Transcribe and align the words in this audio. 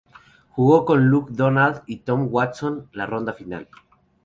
Jugó 0.49 0.83
con 0.85 1.09
Luke 1.09 1.31
Donald 1.35 1.83
y 1.85 1.97
Tom 1.97 2.27
Watson 2.31 2.89
la 2.91 3.05
ronda 3.05 3.33
final. 3.33 3.69